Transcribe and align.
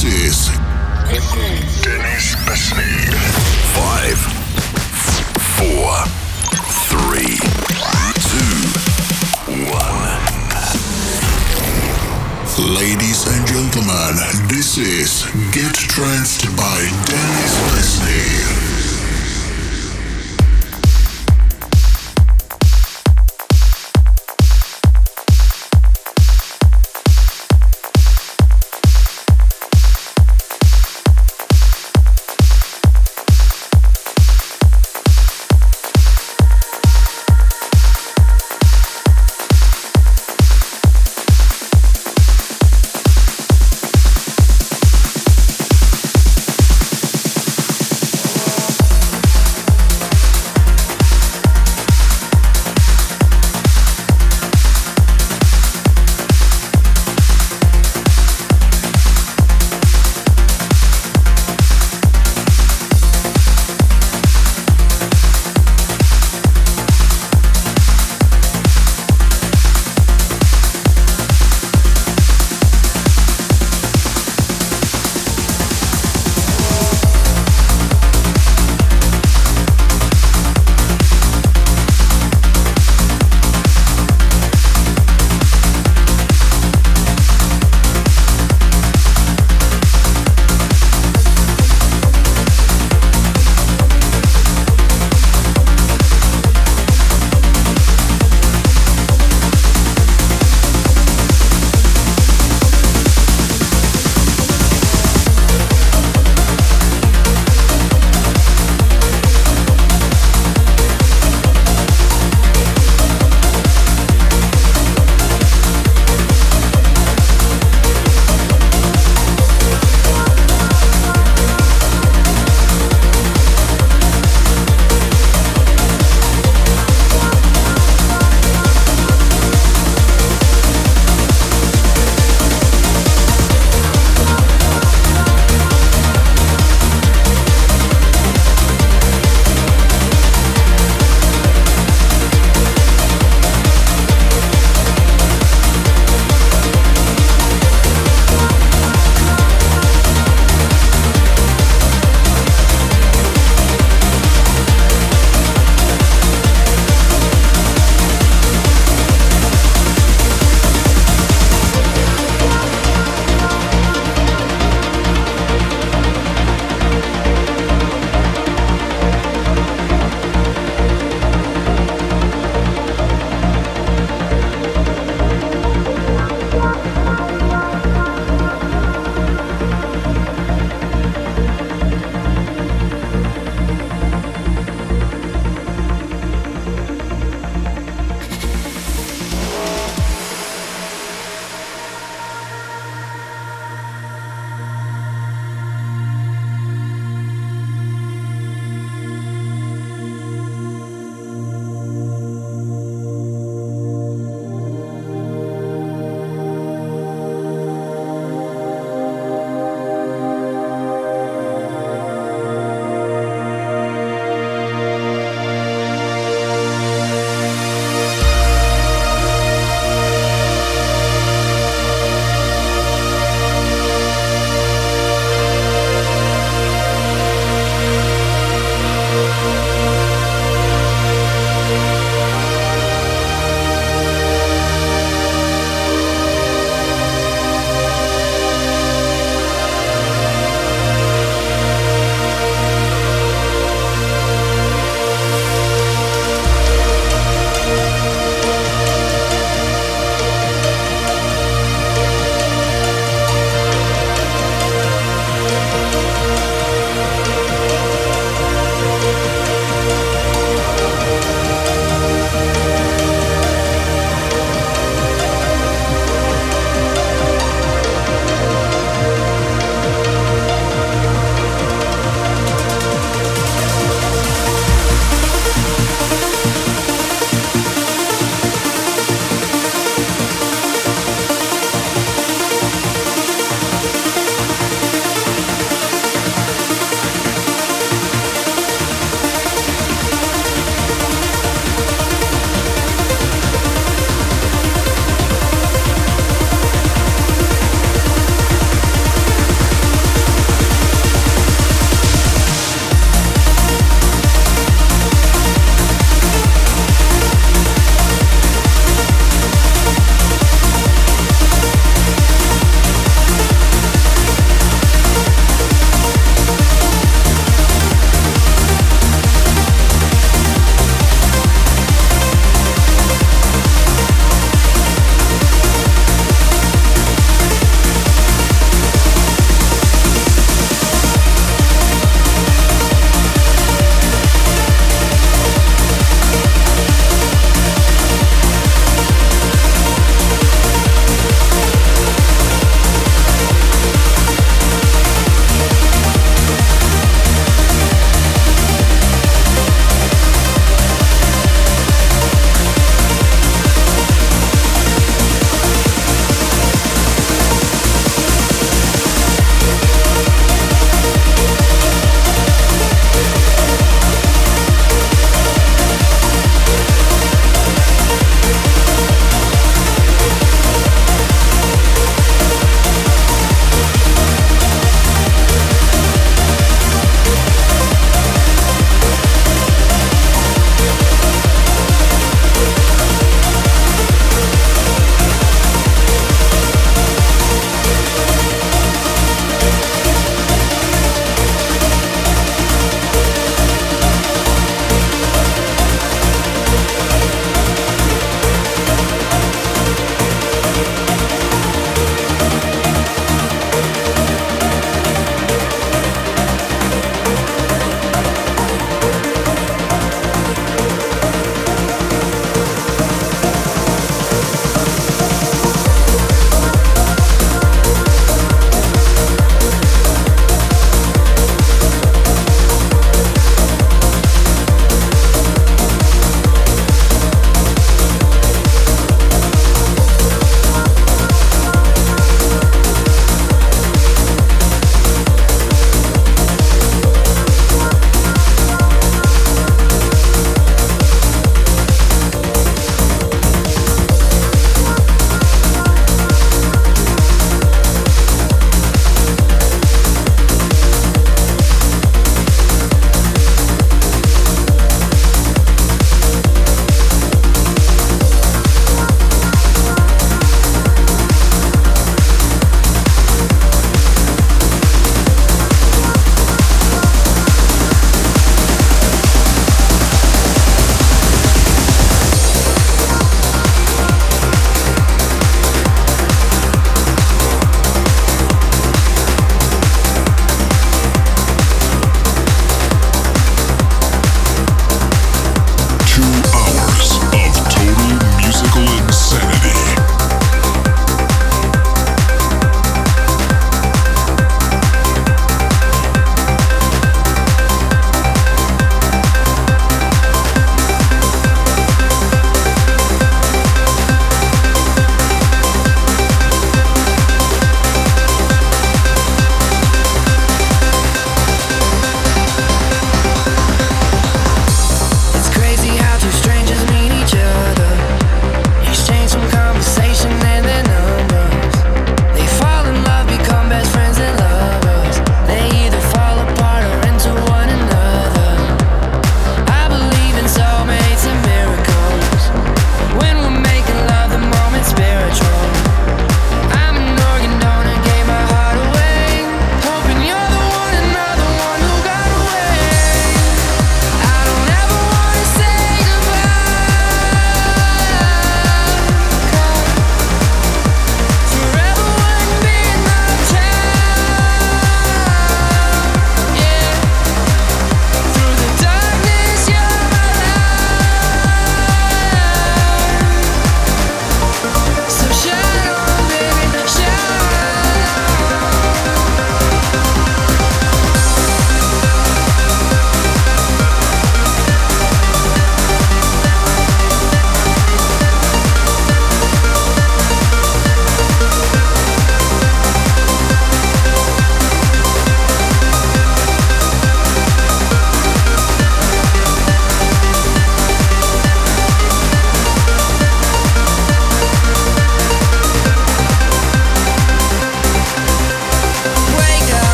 This 0.00 0.14
is 0.14 0.56
Dennis 1.82 2.36
Besney. 2.46 3.10
Five, 3.74 4.18
four, 5.58 5.90
three, 6.86 7.34
two, 8.30 8.54
one. 9.74 10.04
Ladies 12.76 13.26
and 13.26 13.44
gentlemen, 13.44 14.14
this 14.46 14.78
is 14.78 15.26
Get 15.50 15.74
Tranced 15.74 16.46
by 16.56 16.78
Dennis 17.06 17.58
Besney. 17.72 18.67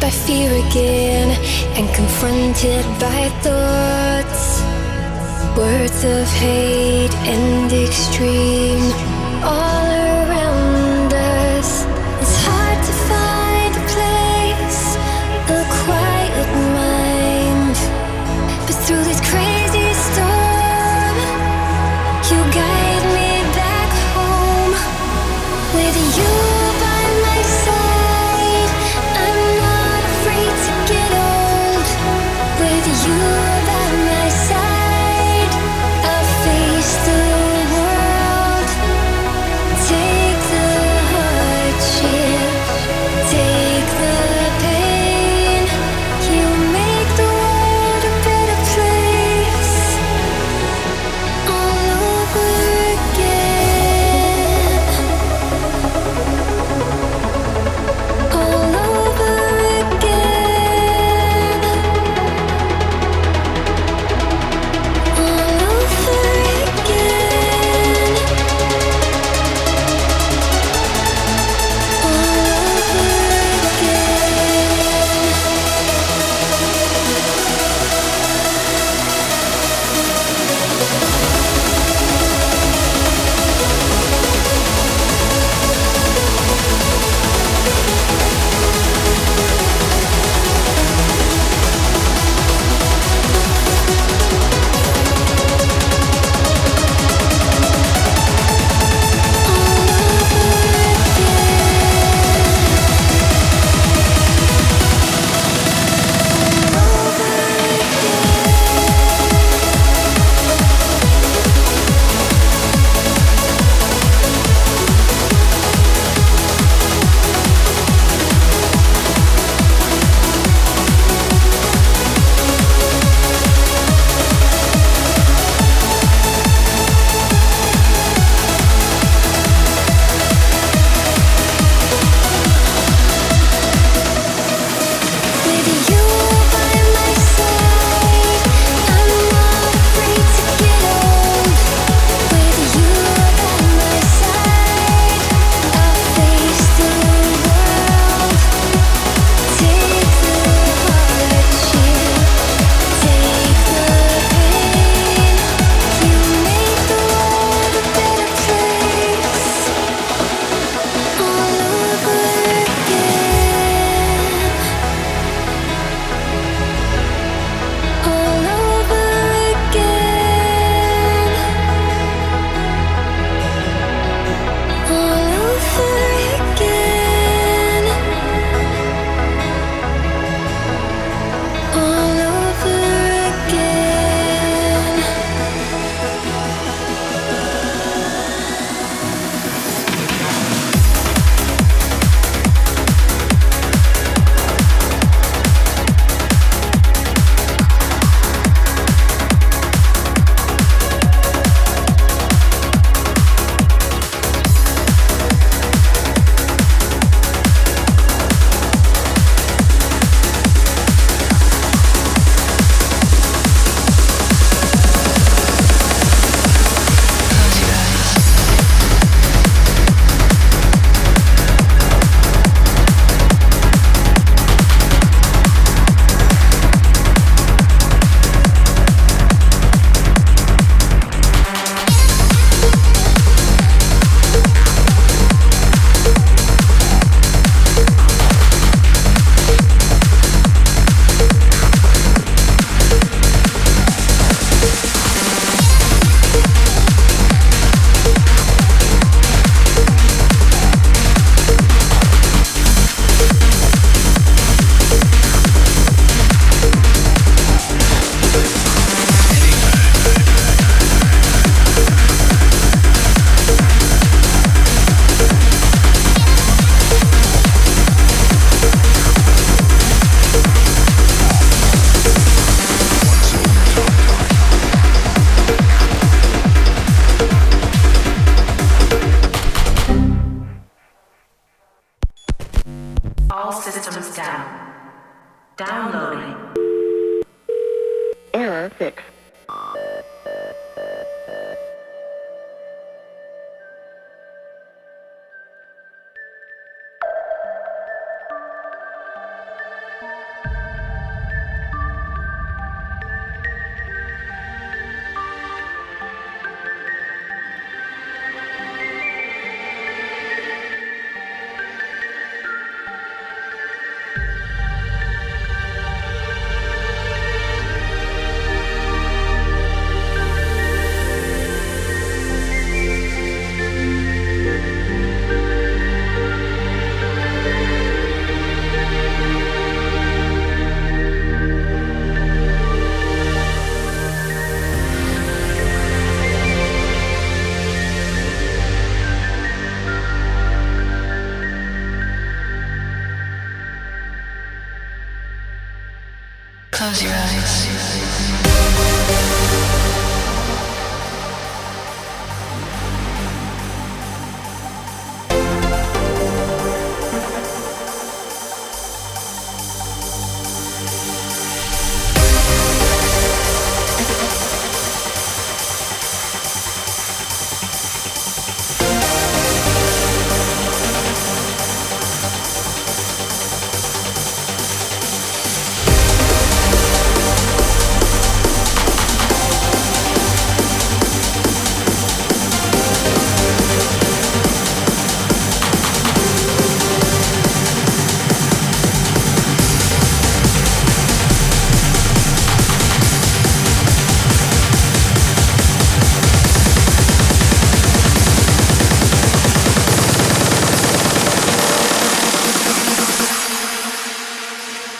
By 0.00 0.10
fear 0.10 0.50
again 0.68 1.30
and 1.76 1.88
confronted 1.94 2.84
by 3.00 3.28
thoughts. 3.42 4.62
Words 5.56 6.04
of 6.04 6.26
hate 6.42 7.14
and 7.26 7.72
extreme 7.72 8.47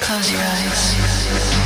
Close 0.09 0.33
your 0.33 0.41
eyes. 0.41 1.58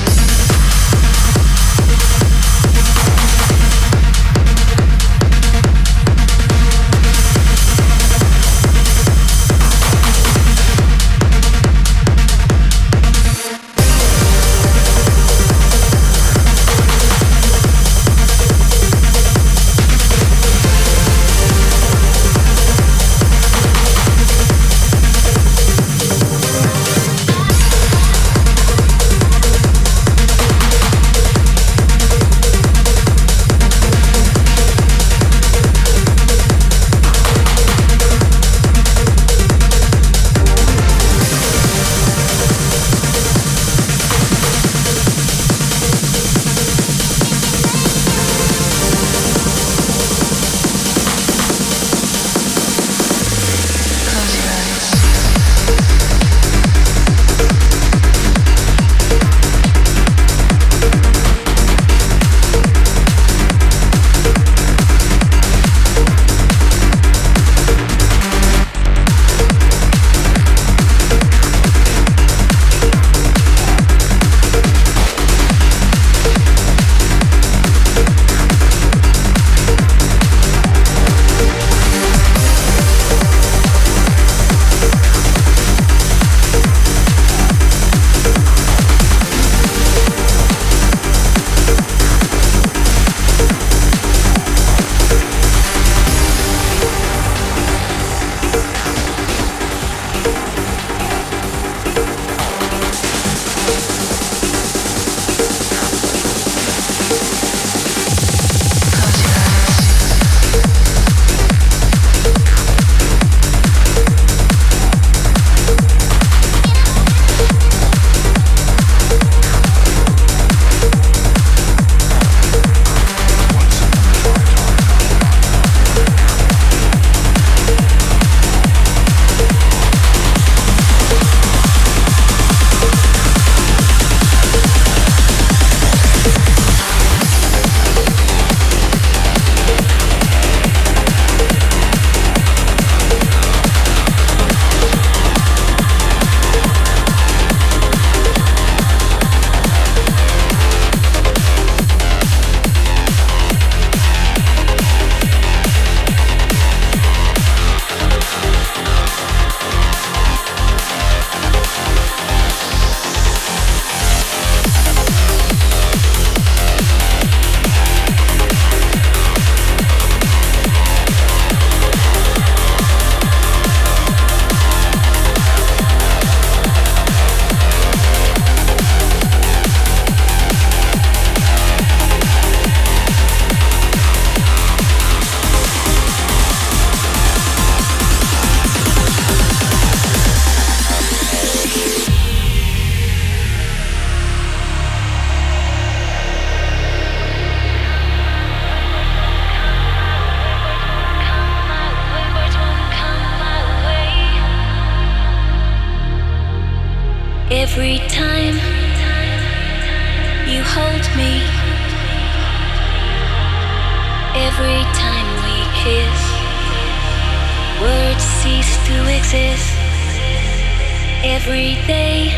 Every 221.45 221.75
day, 221.89 222.31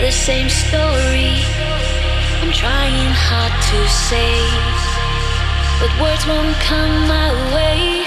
the 0.00 0.10
same 0.10 0.48
story. 0.48 1.36
I'm 2.40 2.50
trying 2.50 3.12
hard 3.12 3.52
to 3.52 3.80
say, 4.08 4.40
but 5.78 5.92
words 6.00 6.26
won't 6.26 6.56
come 6.64 7.06
my 7.06 7.28
way. 7.54 7.97